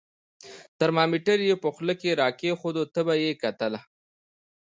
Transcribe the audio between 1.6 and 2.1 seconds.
په خوله